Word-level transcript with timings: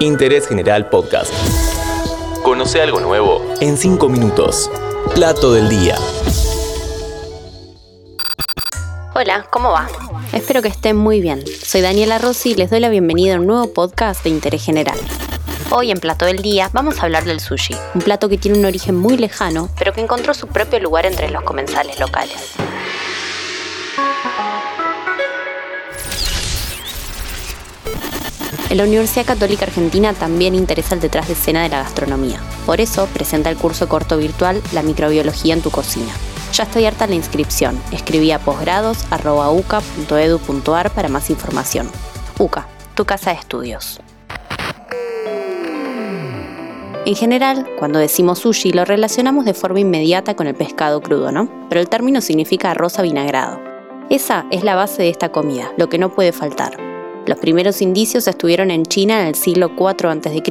Interés 0.00 0.46
General 0.46 0.90
Podcast. 0.90 1.32
Conoce 2.42 2.82
algo 2.82 3.00
nuevo 3.00 3.42
en 3.62 3.78
5 3.78 4.10
minutos. 4.10 4.70
Plato 5.14 5.54
del 5.54 5.70
día. 5.70 5.96
Hola, 9.14 9.46
¿cómo 9.50 9.70
va? 9.70 9.88
Espero 10.34 10.60
que 10.60 10.68
estén 10.68 10.98
muy 10.98 11.22
bien. 11.22 11.42
Soy 11.46 11.80
Daniela 11.80 12.18
Rossi 12.18 12.50
y 12.50 12.54
les 12.56 12.68
doy 12.68 12.80
la 12.80 12.90
bienvenida 12.90 13.36
a 13.36 13.40
un 13.40 13.46
nuevo 13.46 13.72
podcast 13.72 14.22
de 14.22 14.28
Interés 14.28 14.66
General. 14.66 14.98
Hoy 15.70 15.90
en 15.90 15.98
Plato 15.98 16.26
del 16.26 16.42
Día 16.42 16.68
vamos 16.74 16.98
a 16.98 17.04
hablar 17.04 17.24
del 17.24 17.40
sushi, 17.40 17.74
un 17.94 18.02
plato 18.02 18.28
que 18.28 18.36
tiene 18.36 18.58
un 18.58 18.66
origen 18.66 18.96
muy 18.96 19.16
lejano, 19.16 19.70
pero 19.78 19.94
que 19.94 20.02
encontró 20.02 20.34
su 20.34 20.46
propio 20.46 20.78
lugar 20.78 21.06
entre 21.06 21.30
los 21.30 21.42
comensales 21.42 21.98
locales. 21.98 22.52
En 28.68 28.78
la 28.78 28.84
Universidad 28.84 29.24
Católica 29.24 29.64
Argentina 29.64 30.12
también 30.12 30.56
interesa 30.56 30.96
el 30.96 31.00
detrás 31.00 31.28
de 31.28 31.34
escena 31.34 31.62
de 31.62 31.68
la 31.68 31.84
gastronomía. 31.84 32.40
Por 32.66 32.80
eso 32.80 33.06
presenta 33.06 33.48
el 33.48 33.56
curso 33.56 33.88
corto 33.88 34.16
virtual 34.16 34.60
La 34.72 34.82
microbiología 34.82 35.54
en 35.54 35.62
tu 35.62 35.70
cocina. 35.70 36.12
Ya 36.52 36.64
está 36.64 36.80
abierta 36.80 37.06
la 37.06 37.14
inscripción. 37.14 37.80
Escribí 37.92 38.32
a 38.32 38.40
posgrados.uca.edu.ar 38.40 40.90
para 40.90 41.08
más 41.08 41.30
información. 41.30 41.88
UCA, 42.38 42.66
tu 42.96 43.04
casa 43.04 43.30
de 43.30 43.36
estudios. 43.36 44.00
En 47.04 47.14
general, 47.14 47.68
cuando 47.78 48.00
decimos 48.00 48.40
sushi 48.40 48.72
lo 48.72 48.84
relacionamos 48.84 49.44
de 49.44 49.54
forma 49.54 49.78
inmediata 49.78 50.34
con 50.34 50.48
el 50.48 50.56
pescado 50.56 51.00
crudo, 51.00 51.30
¿no? 51.30 51.48
Pero 51.68 51.80
el 51.80 51.88
término 51.88 52.20
significa 52.20 52.72
arroz 52.72 52.98
avinagrado. 52.98 53.60
Esa 54.10 54.46
es 54.50 54.64
la 54.64 54.74
base 54.74 55.02
de 55.02 55.10
esta 55.10 55.30
comida, 55.30 55.70
lo 55.76 55.88
que 55.88 55.98
no 55.98 56.12
puede 56.12 56.32
faltar. 56.32 56.95
Los 57.26 57.38
primeros 57.38 57.82
indicios 57.82 58.28
estuvieron 58.28 58.70
en 58.70 58.84
China 58.84 59.20
en 59.20 59.26
el 59.26 59.34
siglo 59.34 59.72
IV 59.76 60.08
a.C., 60.08 60.42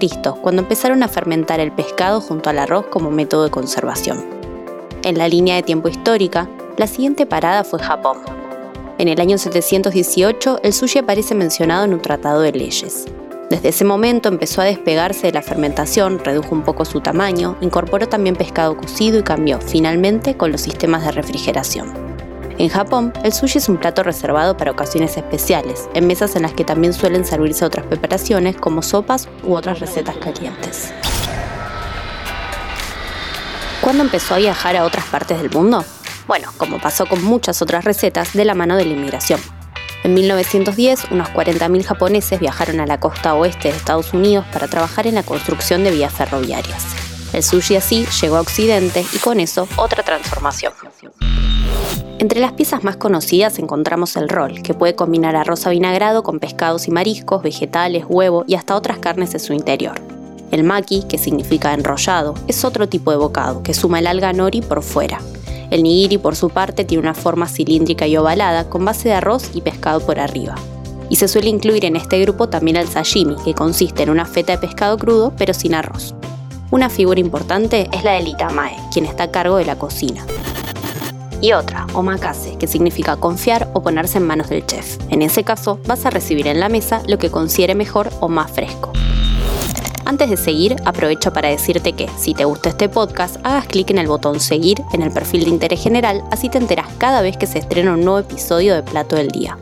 cuando 0.42 0.62
empezaron 0.62 1.04
a 1.04 1.08
fermentar 1.08 1.62
el 1.62 1.72
pescado 1.72 2.20
junto 2.20 2.50
al 2.50 2.60
arroz 2.60 2.88
como 2.88 3.12
método 3.12 3.46
de 3.46 3.50
conservación. 3.50 4.26
En 5.04 5.18
la 5.18 5.30
línea 5.30 5.56
de 5.56 5.64
tiempo 5.64 5.88
histórica, 5.88 6.50
la 6.76 6.88
siguiente 6.88 7.26
parada 7.26 7.64
fue 7.64 7.80
Japón. 7.80 8.18
En 8.98 9.08
el 9.08 9.22
año 9.22 9.38
718, 9.38 10.60
el 10.64 10.74
sushi 10.74 11.00
aparece 11.00 11.34
mencionado 11.34 11.86
en 11.86 11.94
un 11.94 12.02
tratado 12.02 12.42
de 12.42 12.52
leyes. 12.52 13.06
Desde 13.50 13.70
ese 13.70 13.86
momento 13.86 14.28
empezó 14.28 14.60
a 14.60 14.66
despegarse 14.66 15.28
de 15.28 15.34
la 15.34 15.42
fermentación, 15.42 16.20
redujo 16.20 16.54
un 16.54 16.64
poco 16.64 16.84
su 16.84 17.00
tamaño, 17.00 17.56
incorporó 17.62 18.10
también 18.10 18.36
pescado 18.36 18.76
cocido 18.76 19.20
y 19.20 19.24
cambió 19.24 19.62
finalmente 19.62 20.36
con 20.36 20.52
los 20.52 20.62
sistemas 20.62 21.06
de 21.06 21.12
refrigeración. 21.12 22.05
En 22.58 22.70
Japón, 22.70 23.12
el 23.24 23.34
sushi 23.34 23.58
es 23.58 23.68
un 23.68 23.76
plato 23.78 24.02
reservado 24.02 24.56
para 24.56 24.72
ocasiones 24.72 25.18
especiales, 25.18 25.90
en 25.94 26.08
mesas 26.08 26.38
en 26.38 26.44
las 26.44 26.54
que 26.54 26.64
también 26.64 26.94
suelen 26.94 27.26
servirse 27.26 27.66
otras 27.66 27.86
preparaciones 27.86 28.56
como 28.56 28.82
sopas 28.82 29.28
u 29.44 29.56
otras 29.56 29.82
recetas 29.82 30.16
calientes. 30.16 30.94
¿Cuándo 33.82 34.04
empezó 34.04 34.36
a 34.36 34.38
viajar 34.38 34.78
a 34.78 34.86
otras 34.86 35.06
partes 35.06 35.42
del 35.42 35.52
mundo? 35.52 35.84
Bueno, 36.28 36.50
como 36.58 36.80
pasó 36.80 37.06
con 37.06 37.22
muchas 37.24 37.62
otras 37.62 37.84
recetas, 37.84 38.34
de 38.34 38.46
la 38.46 38.56
mano 38.56 38.78
de 38.78 38.86
la 38.86 38.94
inmigración. 38.94 39.40
En 40.06 40.14
1910, 40.14 41.12
unos 41.12 41.28
40.000 41.30 41.84
japoneses 41.84 42.40
viajaron 42.40 42.80
a 42.80 42.86
la 42.86 43.02
costa 43.02 43.36
oeste 43.36 43.68
de 43.70 43.78
Estados 43.78 44.14
Unidos 44.14 44.46
para 44.54 44.68
trabajar 44.70 45.08
en 45.08 45.16
la 45.16 45.24
construcción 45.24 45.84
de 45.84 45.92
vías 45.92 46.14
ferroviarias. 46.14 47.05
El 47.36 47.44
sushi 47.44 47.76
así 47.76 48.06
llegó 48.22 48.38
a 48.38 48.40
Occidente 48.40 49.06
y 49.14 49.18
con 49.18 49.42
eso 49.42 49.68
otra 49.76 50.04
transformación. 50.04 50.72
Entre 52.18 52.40
las 52.40 52.54
piezas 52.54 52.86
más 52.86 52.96
conocidas 52.96 53.60
encontramos 53.60 54.16
el 54.16 54.30
rol, 54.30 54.62
que 54.62 54.74
puede 54.74 54.96
combinar 54.96 55.36
arroz 55.36 55.68
vinagrado 55.68 56.24
con 56.24 56.40
pescados 56.40 56.88
y 56.88 56.92
mariscos, 56.92 57.44
vegetales, 57.44 58.06
huevo 58.08 58.46
y 58.48 58.56
hasta 58.56 58.74
otras 58.74 59.00
carnes 59.00 59.34
en 59.34 59.42
su 59.42 59.52
interior. 59.52 60.00
El 60.52 60.64
maki, 60.64 61.04
que 61.10 61.18
significa 61.18 61.74
enrollado, 61.74 62.36
es 62.48 62.64
otro 62.64 62.88
tipo 62.88 63.12
de 63.12 63.18
bocado 63.18 63.64
que 63.64 63.74
suma 63.74 64.00
el 64.00 64.08
alga 64.08 64.32
nori 64.32 64.62
por 64.62 64.82
fuera. 64.82 65.20
El 65.72 65.84
nigiri, 65.84 66.18
por 66.18 66.38
su 66.38 66.50
parte, 66.50 66.86
tiene 66.86 67.02
una 67.02 67.16
forma 67.16 67.50
cilíndrica 67.50 68.08
y 68.08 68.16
ovalada 68.16 68.70
con 68.70 68.86
base 68.86 69.10
de 69.10 69.16
arroz 69.16 69.50
y 69.54 69.60
pescado 69.60 70.00
por 70.00 70.22
arriba. 70.22 70.56
Y 71.10 71.18
se 71.18 71.28
suele 71.28 71.50
incluir 71.50 71.84
en 71.84 71.98
este 71.98 72.18
grupo 72.22 72.48
también 72.48 72.78
el 72.78 72.88
sashimi, 72.88 73.36
que 73.44 73.54
consiste 73.54 74.04
en 74.04 74.10
una 74.10 74.26
feta 74.26 74.54
de 74.54 74.60
pescado 74.60 74.98
crudo 74.98 75.34
pero 75.38 75.54
sin 75.54 75.76
arroz. 75.76 76.15
Una 76.76 76.90
figura 76.90 77.22
importante 77.22 77.88
es 77.94 78.04
la 78.04 78.12
del 78.12 78.28
itamae, 78.28 78.76
quien 78.92 79.06
está 79.06 79.24
a 79.24 79.32
cargo 79.32 79.56
de 79.56 79.64
la 79.64 79.78
cocina 79.78 80.26
y 81.40 81.54
otra, 81.54 81.88
omakase, 81.94 82.58
que 82.58 82.68
significa 82.68 83.16
confiar 83.16 83.70
o 83.72 83.82
ponerse 83.82 84.18
en 84.18 84.28
manos 84.28 84.50
del 84.50 84.66
chef. 84.66 84.98
En 85.10 85.22
ese 85.22 85.46
caso, 85.46 85.80
vas 85.88 86.06
a 86.06 86.10
recibir 86.10 86.48
en 86.48 86.60
la 86.60 86.68
mesa 86.68 87.02
lo 87.08 87.18
que 87.18 87.32
considere 87.32 87.76
mejor 87.76 88.10
o 88.20 88.28
más 88.28 88.52
fresco. 88.52 88.92
Antes 90.04 90.30
de 90.30 90.36
seguir, 90.36 90.76
aprovecho 90.84 91.32
para 91.32 91.48
decirte 91.48 91.94
que, 91.94 92.10
si 92.18 92.34
te 92.34 92.44
gusta 92.44 92.68
este 92.68 92.90
podcast, 92.90 93.38
hagas 93.44 93.68
clic 93.68 93.92
en 93.92 94.00
el 94.00 94.08
botón 94.08 94.42
seguir 94.42 94.84
en 94.92 95.02
el 95.02 95.12
perfil 95.12 95.46
de 95.46 95.52
interés 95.52 95.82
general, 95.82 96.26
así 96.30 96.50
te 96.50 96.58
enteras 96.58 96.88
cada 96.98 97.22
vez 97.22 97.38
que 97.38 97.48
se 97.48 97.60
estrena 97.60 97.94
un 97.94 98.04
nuevo 98.04 98.20
episodio 98.20 98.76
de 98.76 98.84
Plato 98.84 99.16
del 99.16 99.30
Día. 99.30 99.58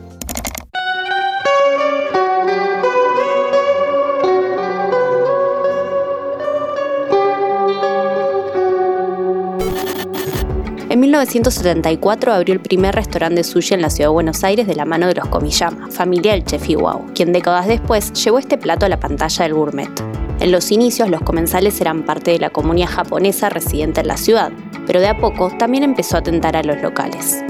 En 10.94 11.00
1974 11.00 12.32
abrió 12.32 12.54
el 12.54 12.60
primer 12.60 12.94
restaurante 12.94 13.38
de 13.38 13.42
sushi 13.42 13.74
en 13.74 13.82
la 13.82 13.90
ciudad 13.90 14.10
de 14.10 14.12
Buenos 14.12 14.44
Aires 14.44 14.68
de 14.68 14.76
la 14.76 14.84
mano 14.84 15.08
de 15.08 15.16
los 15.16 15.26
Komiyama, 15.26 15.90
familia 15.90 16.34
del 16.34 16.44
chef 16.44 16.70
Iwao, 16.70 17.06
quien 17.16 17.32
décadas 17.32 17.66
después 17.66 18.12
llevó 18.12 18.38
este 18.38 18.58
plato 18.58 18.86
a 18.86 18.88
la 18.88 19.00
pantalla 19.00 19.42
del 19.42 19.54
gourmet. 19.54 19.90
En 20.38 20.52
los 20.52 20.70
inicios 20.70 21.10
los 21.10 21.20
comensales 21.22 21.80
eran 21.80 22.04
parte 22.04 22.30
de 22.30 22.38
la 22.38 22.50
comunidad 22.50 22.90
japonesa 22.90 23.48
residente 23.48 24.02
en 24.02 24.06
la 24.06 24.16
ciudad, 24.16 24.52
pero 24.86 25.00
de 25.00 25.08
a 25.08 25.18
poco 25.18 25.50
también 25.58 25.82
empezó 25.82 26.14
a 26.14 26.20
atentar 26.20 26.56
a 26.56 26.62
los 26.62 26.80
locales. 26.80 27.42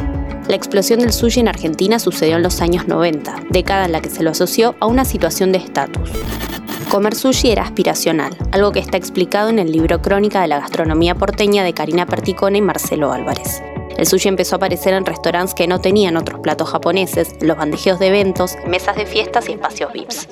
La 0.49 0.57
explosión 0.57 1.01
del 1.01 1.13
sushi 1.13 1.41
en 1.41 1.49
Argentina 1.49 1.99
sucedió 1.99 2.37
en 2.37 2.43
los 2.43 2.63
años 2.63 2.89
90, 2.89 3.45
década 3.51 3.85
en 3.85 3.93
la 3.93 4.01
que 4.01 4.09
se 4.09 4.23
lo 4.23 4.31
asoció 4.31 4.75
a 4.81 4.87
una 4.87 5.05
situación 5.05 5.53
de 5.53 5.59
estatus. 5.59 6.11
Comer 6.95 7.17
sushi 7.17 7.51
era 7.51 7.65
aspiracional, 7.65 8.39
algo 8.53 8.71
que 8.71 8.79
está 8.79 8.97
explicado 8.97 9.49
en 9.49 9.59
el 9.59 9.73
libro 9.73 10.01
Crónica 10.01 10.41
de 10.41 10.47
la 10.47 10.61
gastronomía 10.61 11.17
porteña 11.17 11.65
de 11.65 11.75
Karina 11.75 12.07
Perticone 12.07 12.59
y 12.59 12.61
Marcelo 12.61 13.11
Álvarez. 13.13 13.61
El 13.99 14.07
sushi 14.07 14.29
empezó 14.29 14.55
a 14.55 14.59
aparecer 14.59 14.95
en 14.95 15.05
restaurantes 15.05 15.57
que 15.57 15.67
no 15.67 15.81
tenían 15.81 16.17
otros 16.17 16.39
platos 16.39 16.71
japoneses, 16.71 17.35
los 17.41 17.57
bandejeos 17.57 17.99
de 17.99 18.07
eventos, 18.07 18.55
mesas 18.69 18.95
de 18.95 19.07
fiestas 19.07 19.49
y 19.49 19.55
espacios 19.55 19.93
VIPs. 19.93 20.29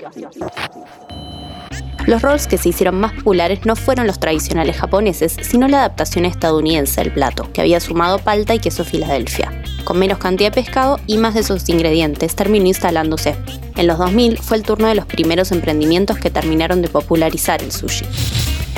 Los 2.07 2.23
rolls 2.23 2.49
que 2.49 2.59
se 2.59 2.71
hicieron 2.71 2.99
más 2.99 3.13
populares 3.13 3.65
no 3.65 3.77
fueron 3.77 4.07
los 4.07 4.19
tradicionales 4.19 4.77
japoneses, 4.77 5.37
sino 5.41 5.69
la 5.69 5.79
adaptación 5.79 6.25
estadounidense 6.25 7.01
del 7.01 7.13
plato, 7.13 7.51
que 7.53 7.61
había 7.61 7.79
sumado 7.79 8.19
palta 8.19 8.55
y 8.55 8.59
queso 8.59 8.85
Filadelfia. 8.85 9.63
Con 9.85 9.99
menos 9.99 10.19
cantidad 10.19 10.51
de 10.51 10.63
pescado 10.63 10.99
y 11.07 11.19
más 11.19 11.35
de 11.35 11.41
esos 11.41 11.69
ingredientes, 11.69 12.35
terminó 12.35 12.67
instalándose. 12.67 13.37
En 13.77 13.87
los 13.87 13.99
2000 13.99 14.39
fue 14.39 14.57
el 14.57 14.65
turno 14.65 14.89
de 14.89 14.97
los 14.97 15.07
primeros 15.07 15.53
emprendimientos 15.53 16.19
que 16.19 16.31
terminaron 16.31 16.83
de 16.83 16.89
popularizar 16.89 17.63
el 17.63 17.71
sushi. 17.71 18.05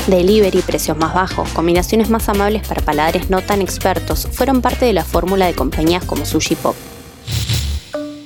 Delivery, 0.06 0.60
precios 0.60 0.98
más 0.98 1.14
bajos, 1.14 1.48
combinaciones 1.50 2.10
más 2.10 2.28
amables 2.28 2.66
para 2.68 2.82
paladares 2.82 3.30
no 3.30 3.40
tan 3.40 3.62
expertos 3.62 4.28
fueron 4.30 4.60
parte 4.60 4.84
de 4.84 4.92
la 4.92 5.04
fórmula 5.04 5.46
de 5.46 5.54
compañías 5.54 6.04
como 6.04 6.26
Sushi 6.26 6.56
Pop. 6.56 6.76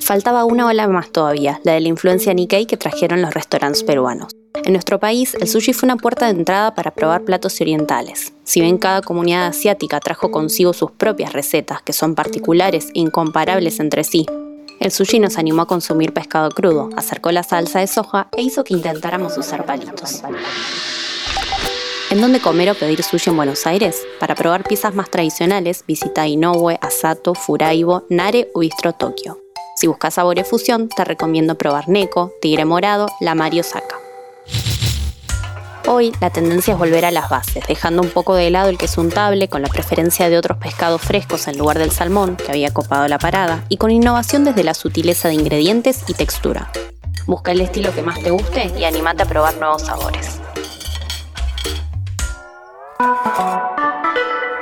Faltaba 0.09 0.47
una 0.47 0.67
ola 0.67 0.89
más 0.89 1.11
todavía, 1.11 1.61
la 1.65 1.75
de 1.75 1.83
la 1.83 1.89
influencia 1.89 2.33
Nikkei 2.33 2.65
que 2.65 2.79
trajeron 2.79 3.21
los 3.21 3.35
restaurantes 3.35 3.83
peruanos. 3.83 4.33
En 4.65 4.73
nuestro 4.73 4.99
país, 4.99 5.35
el 5.39 5.47
sushi 5.47 5.75
fue 5.75 5.87
una 5.87 5.99
puerta 5.99 6.25
de 6.25 6.31
entrada 6.39 6.75
para 6.75 6.93
probar 6.93 7.25
platos 7.25 7.61
orientales. 7.61 8.33
Si 8.43 8.63
bien 8.63 8.79
cada 8.79 9.03
comunidad 9.03 9.49
asiática 9.49 10.01
trajo 10.01 10.31
consigo 10.31 10.73
sus 10.73 10.93
propias 10.93 11.35
recetas, 11.35 11.83
que 11.83 11.93
son 11.93 12.15
particulares 12.15 12.87
e 12.95 13.01
incomparables 13.01 13.81
entre 13.81 14.03
sí, 14.03 14.25
el 14.81 14.93
sushi 14.93 15.19
nos 15.19 15.37
animó 15.37 15.61
a 15.61 15.67
consumir 15.67 16.15
pescado 16.15 16.49
crudo, 16.53 16.89
acercó 16.97 17.31
la 17.31 17.43
salsa 17.43 17.81
de 17.81 17.87
soja 17.87 18.29
e 18.35 18.41
hizo 18.41 18.65
que 18.65 18.73
intentáramos 18.73 19.37
usar 19.37 19.67
palitos. 19.67 20.23
¿En 22.09 22.23
dónde 22.23 22.41
comer 22.41 22.71
o 22.71 22.75
pedir 22.75 23.03
sushi 23.03 23.29
en 23.29 23.37
Buenos 23.37 23.67
Aires? 23.67 24.07
Para 24.19 24.35
probar 24.35 24.65
piezas 24.65 24.95
más 24.95 25.11
tradicionales, 25.11 25.85
visita 25.87 26.27
Inoue, 26.27 26.79
Asato, 26.81 27.35
Furaibo, 27.35 28.07
Nare 28.09 28.49
o 28.55 28.61
Bistro 28.61 28.95
Tokio. 28.95 29.39
Si 29.79 29.87
buscas 29.87 30.15
sabores 30.15 30.49
fusión, 30.49 30.89
te 30.89 31.05
recomiendo 31.05 31.55
probar 31.55 31.89
Neko, 31.89 32.33
Tigre 32.41 32.65
Morado, 32.65 33.07
La 33.21 33.37
Mario 33.37 33.63
Saka. 33.63 33.95
Hoy 35.87 36.13
la 36.21 36.31
tendencia 36.31 36.73
es 36.73 36.79
volver 36.81 37.05
a 37.05 37.13
las 37.13 37.31
bases, 37.31 37.63
dejando 37.69 38.03
un 38.03 38.11
poco 38.11 38.35
de 38.35 38.51
lado 38.51 38.71
el 38.71 38.77
queso 38.77 39.01
untable 39.01 39.47
con 39.47 39.63
la 39.63 39.69
preferencia 39.69 40.29
de 40.29 40.37
otros 40.37 40.59
pescados 40.59 41.01
frescos 41.01 41.47
en 41.47 41.59
lugar 41.59 41.79
del 41.79 41.93
salmón, 41.93 42.35
que 42.35 42.51
había 42.51 42.75
copado 42.75 43.07
la 43.07 43.21
parada, 43.21 43.67
y 43.69 43.77
con 43.77 43.93
innovación 43.93 44.43
desde 44.43 44.65
la 44.65 44.75
sutileza 44.75 45.29
de 45.29 45.35
ingredientes 45.35 46.03
y 46.09 46.15
textura. 46.15 46.73
Busca 47.29 47.53
el 47.53 47.61
estilo 47.61 47.95
que 47.95 48.03
más 48.03 48.21
te 48.21 48.31
guste 48.31 48.73
y 48.77 48.83
animate 48.83 49.23
a 49.23 49.27
probar 49.27 49.59
nuevos 49.59 49.83
sabores. 49.83 50.41